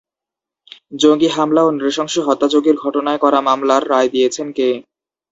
জঙ্গি 0.99 1.29
হামলা 1.35 1.61
ও 1.63 1.73
নৃশংস 1.73 2.15
হত্যাযজ্ঞের 2.27 2.77
ঘটনায় 2.83 3.19
করা 3.23 3.39
মামলার 3.41 3.83
রায় 3.89 4.09
দিয়েছেন 4.13 4.47
কে? 4.51 4.69